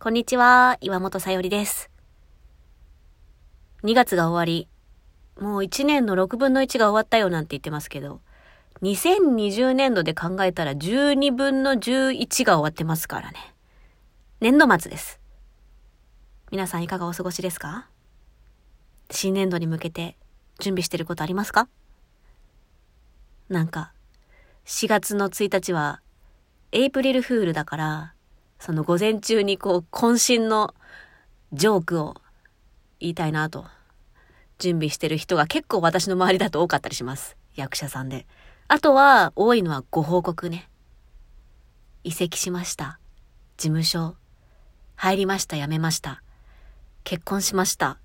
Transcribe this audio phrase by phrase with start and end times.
[0.00, 1.90] こんにちは、岩本さよりです。
[3.82, 4.68] 2月が終わり、
[5.44, 8.20] もう1年の6分の1が終わったよなんて言ってますけど、
[8.82, 13.38] 2020年度で考えたら12分の11が終わってますからね。
[14.38, 15.18] 年度末です。
[16.52, 17.88] 皆さんいかがお過ごしですか？
[19.10, 20.16] 新年度に向けて
[20.60, 21.68] 準備してることありますか？
[23.48, 23.92] なんか、
[24.64, 26.02] 4月の1日は
[26.70, 28.14] エイプリルフールだから、
[28.58, 30.74] その午前中にこう、渾身の
[31.52, 32.16] ジョークを
[33.00, 33.66] 言いたいなと、
[34.58, 37.36] 準備してる人が結構私の周りだと多かったりします。
[37.54, 38.26] 役者さんで。
[38.66, 40.68] あとは、多いのはご報告ね。
[42.04, 42.98] 移籍しました。
[43.56, 44.16] 事務所。
[44.96, 46.22] 入りました、辞めました。
[47.04, 47.98] 結婚しました。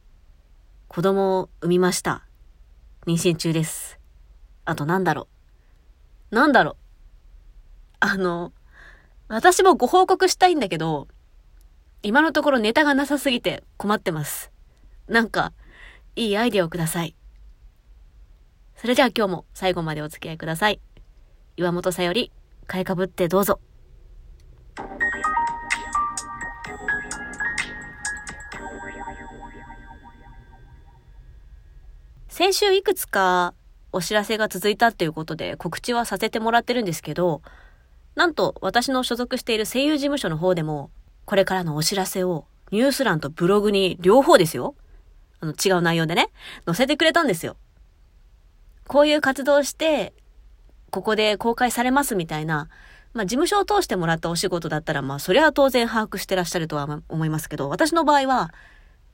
[0.87, 2.23] 子供を産みました。
[3.07, 3.99] 妊娠中です。
[4.63, 5.27] あとなんだろ
[6.31, 6.35] う。
[6.35, 6.75] なんだろう。
[7.99, 8.53] あの、
[9.33, 11.07] 私もご報告したいんだけど、
[12.03, 14.51] 今のところネタがなさすぎて困ってます。
[15.07, 15.53] なんか、
[16.15, 17.15] いいアイデアをください。
[18.75, 20.79] それじゃあ今日も最後までお付き合いください。
[21.57, 22.31] 岩本さより、
[22.67, 23.59] 買いかぶってどうぞ。
[32.27, 33.55] 先週いくつか
[33.91, 37.41] お知らせが続いたっていうことで告知はさせてもらってるんですけど、
[38.15, 40.91] なんと私の所属している声優事務所の方でも、
[41.25, 44.75] これからのお知らせをニュース欄とブログに両方ですよ。
[45.39, 46.29] あの違う内容でね、
[46.65, 47.57] 載せてくれたんですよ。
[48.87, 50.13] こういう活動して、
[50.89, 52.69] ここで公開されますみたいな、
[53.13, 58.53] まあ事務所を通してもらったお仕事だったら、まあそれは当然把握してらっしゃるとは思いますけど、私の場合は、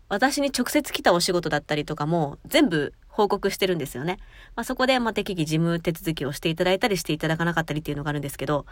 [0.10, 4.18] 私に直接来たお仕事だったりとかも全部報告してるんですよね。
[4.56, 8.66] まあ、そこで、ま、適宜事務手続きをしていただいたりしていただかなかったりっていうのがあるんですけど、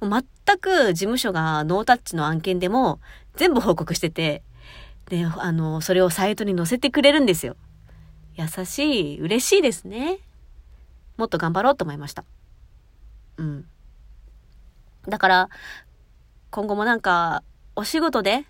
[0.00, 0.22] 全
[0.58, 3.00] く事務所がノータッチの案件でも
[3.36, 4.42] 全部報告してて、
[5.08, 7.56] で、あの、それをサイトに載せてくれるんですよ。
[8.34, 10.18] 優しい、嬉しいですね。
[11.16, 12.24] もっと頑張ろうと思いました。
[13.36, 13.66] うん。
[15.08, 15.48] だから、
[16.50, 17.42] 今後もなんか、
[17.76, 18.44] お仕事で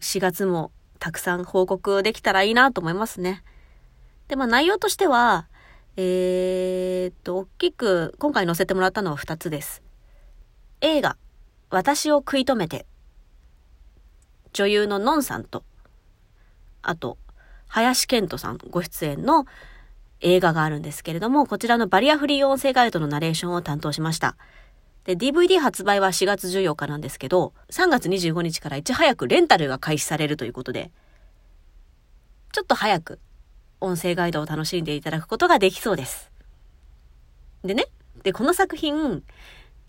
[0.00, 3.42] 4月もたくさん報告できたらいいなと思いますね。
[4.30, 5.48] で、まあ内容としては、
[5.96, 9.82] えー、っと、大きく今回載せてもらったのは2つです。
[10.80, 11.16] 映画、
[11.68, 12.86] 私を食い止めて、
[14.52, 15.64] 女優ののんさんと、
[16.80, 17.18] あと、
[17.66, 19.46] 林健人さんご出演の
[20.20, 24.36] 映画があるんですけれども、こちらのバリアフリー音声ガイドのナレーションを担当しました。
[25.06, 30.92] で、DVD 発売は4月14日なんですけど、3月25日からいち早くレンタルが開始されるということで、
[32.52, 33.18] ちょっと早く
[33.80, 36.30] 音声ガイドを楽しんでいただくことができそうです。
[37.64, 37.86] でね、
[38.22, 39.22] で、この作品、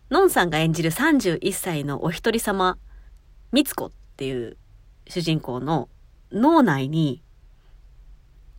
[0.10, 2.78] のんさんが演じる31歳のお一人様、
[3.52, 4.58] みつこっていう
[5.08, 5.88] 主人公の
[6.32, 7.22] 脳内に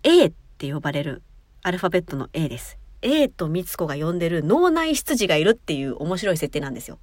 [0.03, 1.23] A って呼ばれる
[1.63, 2.79] アルファベットの A です。
[3.03, 6.99] A とみつこが呼んでる脳内執事がいるっていう面白い設定なんですよ。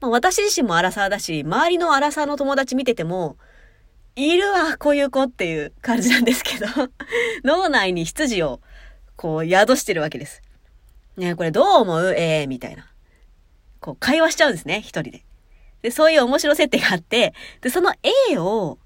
[0.00, 3.36] まあ、私自身もアラサーだし、周りのアラサーの友達見てても、
[4.16, 6.66] いるわ、こういう子っていう感じなんですけど
[7.44, 8.60] 脳内に羊を
[9.14, 10.42] こう宿してるわけです。
[11.16, 12.14] ねこれどう思う？
[12.14, 12.90] ええー、みたいな。
[13.80, 15.24] こう会話しちゃうんですね、一人で。
[15.82, 17.92] で、そういう面白設定があって、で、その
[18.30, 18.78] A を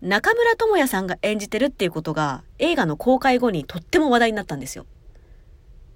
[0.00, 4.86] 中村智也さんが演じてるっていうことが映画の公開後にとっても話題になったんですよ。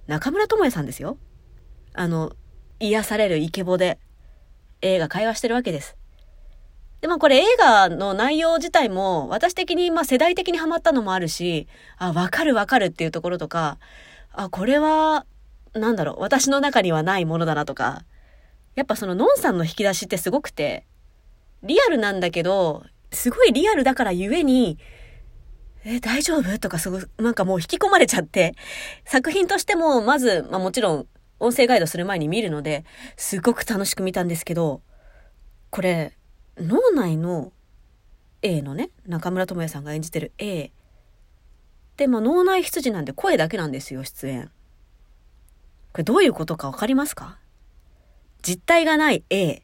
[0.06, 1.18] 中村智也さんですよ。
[1.92, 2.32] あの、
[2.80, 3.98] 癒されるイケボで
[4.80, 5.97] 映画会話してるわけです。
[7.00, 13.78] で、まあこれ映画の内容自体も私的にまあ世代的にハマったのもあるし、あ、わかるわかるっていうところとか、
[14.32, 15.26] あ、これは、
[15.74, 18.04] なんだろう、私の中にはないものだなとか、
[18.74, 20.86] やっぱそののんさんの引き出しってすごくて、
[21.62, 24.78] リアルなんだけど、すごいリアルだからゆえに、
[25.84, 26.58] え、大丈夫？
[26.58, 28.54] とかすごなんかもう引き込まれちゃって、
[29.04, 31.06] 作品としてもまず、まあもちろん
[31.38, 32.84] 音声ガイドする前に見るので、
[33.16, 34.82] すごく楽しく見たんですけど、
[35.70, 36.17] これ、
[36.60, 37.52] 脳内の
[38.42, 40.70] A のね、中村智也さんが演じてる A。
[41.96, 44.50] で、まあ脳内羊なんで声だけなんですよ、出演。
[45.92, 47.38] これどういうことかわかりますか？
[48.42, 49.62] 実体がない A。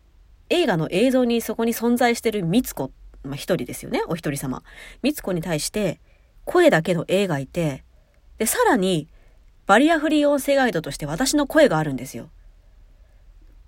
[0.51, 2.91] 映画の映像にそこに存在してるみつこ、
[3.23, 4.63] まあ一人ですよね、お一人様。
[5.03, 6.01] みつこに対して
[6.45, 7.85] 声だけの A がいて、
[8.39, 9.09] で、さらに
[9.67, 12.31] バリアフリー音声ガイドとして私の声があるんですよ。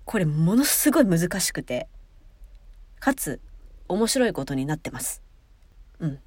[0.05, 1.87] これものすごい難しくて。
[2.99, 3.39] かつ
[3.87, 5.21] 面白いことになってます。
[5.99, 6.19] うん。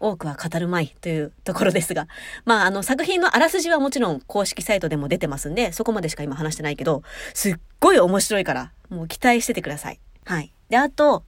[0.00, 2.06] 多くは語るまいというところですが、
[2.44, 7.02] まあ、あの、作品のあらすじはもちろん公式サイトでも出てますんで、そこまでしか今話してないけど、
[7.34, 10.00] すっごい面白いから、もう期待しててください。
[10.24, 10.52] はい。
[10.68, 11.24] で、あと、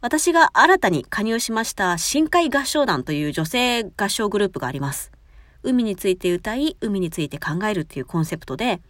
[0.00, 5.10] 私が新たに加入しました深海合唱団という女性合唱グループがあります。
[5.64, 8.80] 海について歌い、海について考えるっていうコンセプトで、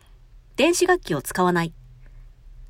[0.56, 1.72] 電子楽器を使わない。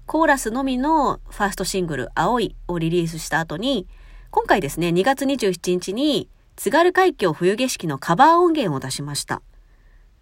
[0.08, 3.86] コーラスのみのファーストシングル、青いをリリースした後に、
[4.30, 9.42] 今回ですね、2月27日に、津軽海峡冬景色のカバー音源を出しました。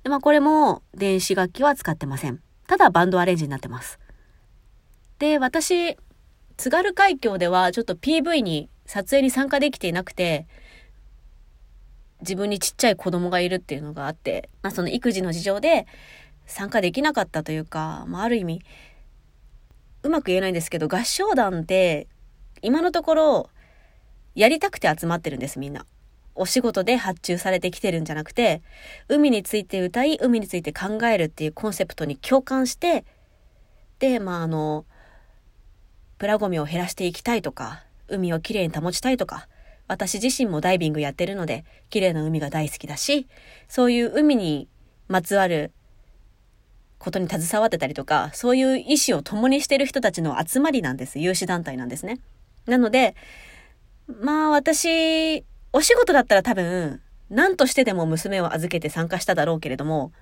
[0.03, 2.41] でまあ、これも電子楽器は使ってません。
[2.67, 4.01] ただバンドアレンジになってます。
[5.21, 5.97] で、私、
[6.57, 10.49] 津軽海峡ではちょっと PV に撮影に参加できていなくて、
[12.23, 15.87] 自分にちっちゃい子供がいるっていうのがあって、まあその育児の事情で
[16.45, 18.63] 参加できなかったというか、まあある意味、
[20.07, 22.07] うまく言えないんですけど、合唱団って
[22.63, 23.51] 今のところ
[24.35, 25.87] やりたくて集まってるんです、みんな。
[26.35, 28.63] お仕事で発注されてきてるんじゃなくて、
[29.09, 33.05] 海について歌い、海について考えるっていうコンセプトに共感して、
[33.99, 34.85] で、まああの、
[36.19, 39.49] プラゴミを減らしていきたいとか、海をきれいに保ちたいとか、
[39.89, 43.27] 私自身もダイビングやってるので、綺麗な海が大好きだし、
[43.69, 44.69] そういう海に
[45.09, 45.73] まつわる
[46.99, 51.19] ことに携わってたりとか、そういう意思を共にしてる人たちの集まりなんです。
[51.19, 52.21] 有志団体なんですね。
[52.67, 53.15] なので、
[54.21, 60.13] まあ私、お仕事だったら多分、何としてでも娘を預けて参加しただろうけれども、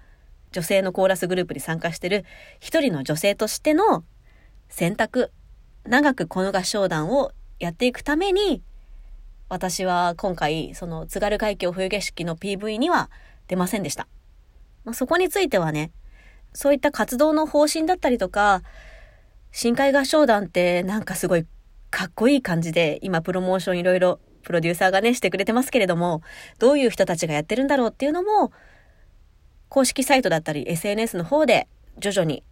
[0.53, 2.25] 女性のコーラスグループに参加してる
[2.61, 4.05] 一人の女性としての
[4.69, 5.31] 選択、
[5.85, 8.63] 長くこの合唱団をやっていくために、
[9.49, 13.11] 私は今回、その津軽海峡冬景色の PV には
[13.47, 14.09] 出ませんでした。
[14.85, 15.93] まあ、そこについてはね、
[16.55, 18.63] そういった活動の方針だったりとか、
[19.53, 21.47] 深海合唱団ってなんかすごい
[21.91, 26.23] かっこいい感じで、今プロモーションいろいろプロデューサーがね、してくれてますけれども、
[26.59, 28.53] どういう人たちがやってるんだろうっていうのも、
[29.69, 31.67] 公式サイトだったり SNS の方で
[31.99, 32.45] 徐々に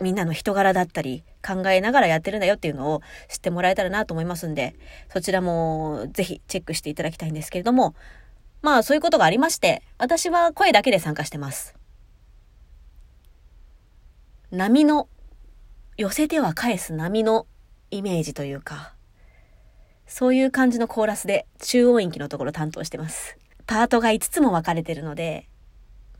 [0.00, 4.76] みんなの人柄だったり考えながらやってるんだよっていうのを知ってもらえたらなと思いますんで、
[5.12, 7.94] そちらもぜひチェックしていただきたいんですけれども、
[8.62, 11.74] まあそういうことがありまして、私は声だけで参加してます。
[14.54, 15.08] 波の、
[15.96, 17.48] 寄せては返す波の
[17.90, 18.94] イメージというか、
[20.06, 23.36] そういう感じのコーラスで中音域のところ担当してます。
[23.66, 25.48] パートが5つも分かれてるので、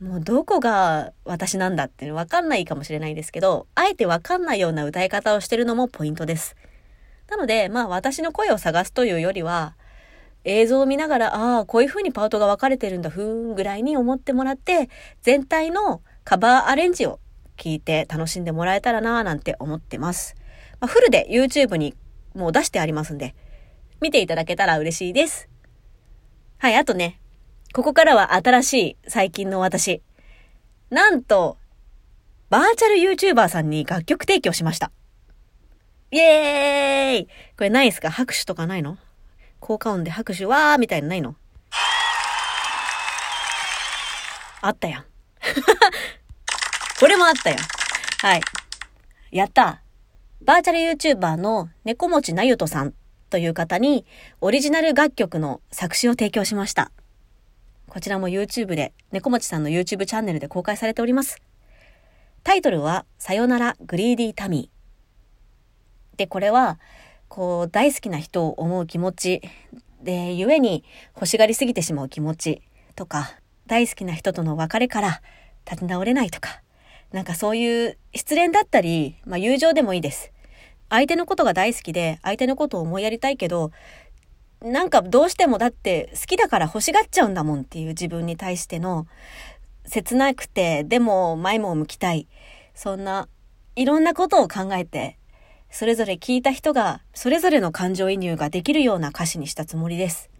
[0.00, 6.56] もうどこが私なんだって分かんないかもしれないですけど、あえて分かんないような歌い方をしてるのもポイントです。
[7.30, 9.76] なので、まあ私の声を探すというよりは、
[10.42, 14.90] 映像を見ながら、ああ、こういう風にパートが分かれてるんだ、ふーんぐらいに思ってもらって、
[15.22, 17.20] 全体のカバーアレンジを
[17.56, 20.34] 聞いて楽しんでもらえたらなぁなんて思ってます。
[20.80, 21.94] まあ、フルで YouTube に
[22.34, 23.34] もう出してありますんで、
[24.00, 25.48] 見ていただけたら嬉しいです。
[26.58, 27.20] はい、あとね、
[27.72, 30.02] ここからは新しい最近の私。
[30.90, 31.58] なんと、
[32.50, 34.92] バーチャル YouTuber さんに楽曲提供しました。
[36.10, 38.10] イエーイこれないですか？
[38.10, 38.98] 拍手とかないの？
[39.58, 41.34] 効果音で拍手わーみたいなないの？
[44.60, 45.04] あったやん。
[47.04, 47.56] これもあったよ。
[48.22, 48.40] はい。
[49.30, 49.82] やった
[50.42, 52.94] バーチャル YouTuber の猫持なゆとさん
[53.28, 54.06] という方に
[54.40, 56.90] オリジナル楽曲の作詞を提供しました。
[57.88, 61.42] こちらも YouTube で、猫町さんの YouTube チャンネルで公開されております。
[62.42, 66.16] タイトルは、さよならグリーディータミー。
[66.16, 66.80] で、これは、
[67.28, 69.42] こう、大好きな人を思う気持ち、
[70.02, 70.84] で、故に
[71.14, 72.62] 欲しがりすぎてしまう気持ち
[72.96, 75.20] とか、大好きな人との別れから
[75.70, 76.63] 立ち直れないとか、
[77.14, 80.33] なんかそういう失恋だったり、まあ友情でもいいです。
[80.90, 83.71] 相手のことが大好きで、相手のことを思いやりたいけど、
[84.61, 89.06] なんかどうしてもだって好きだから欲しがっちゃうんだもんっていう自分に対しての
[89.87, 92.26] 切なくてでも前も向きたい
[92.75, 93.28] そんな
[93.76, 95.18] いろんなことを考えて
[95.71, 100.30] それぞれ聞いた人がそれぞれの感情移入ができるような歌詞にしたつもりです。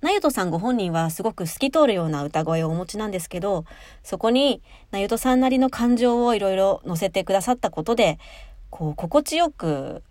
[0.00, 3.64] なゆとさんご本人はすごく透き通るような歌声をお持ちなんですけど、
[4.02, 8.18] そこになゆとさんなりの感情をいろいろ乗せてくださったことで、
[8.70, 10.02] こう心地よく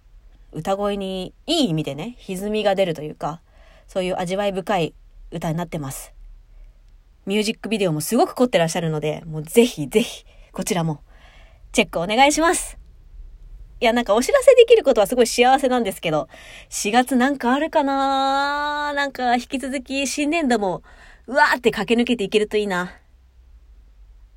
[0.51, 3.41] 歌声にいい意味でね、歪みが出るというか、
[3.87, 4.93] そういう味わい深い
[5.31, 6.13] 歌になってます。
[7.25, 11.01] ミュージックビデオもすごく凝ってらっしゃるので、もうぜひぜひ、こちらも、
[11.71, 12.77] チェックお願いします。
[13.81, 16.27] いや、なんかお知らせできることはすごい幸せなんですけど、
[16.69, 18.93] 4月なんかあるかな？
[18.93, 20.83] なんか引き続き新年度も、
[21.27, 22.91] うわーって駆け抜けていけるといいな。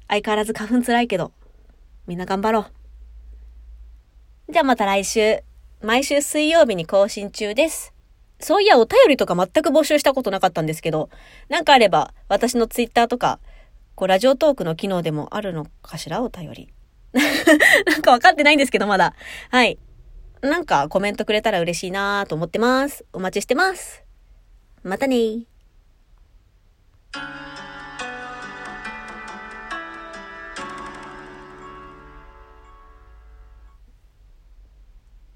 [0.08, 1.32] 相変わらず花粉つらいけど、
[2.06, 2.66] みんな頑張ろ
[4.48, 4.52] う。
[4.52, 5.42] じゃあまた来週。
[5.80, 7.92] 毎週水曜日に更新中です。
[8.38, 11.10] そういや、お便りとか全く募集したことなかったんですけど、
[11.48, 13.40] なんかあれば、私のツイッターとか、
[13.96, 16.22] こう、ラジオトークの機能でもあるのかしら？
[16.22, 16.72] お便り。
[17.86, 19.14] なんか分かってないんですけど、まだ。
[19.50, 19.78] はい。
[20.40, 23.04] なんかコメントくれたら嬉しいなと思ってます。
[23.12, 24.02] お待ちしてます。
[24.82, 25.46] またね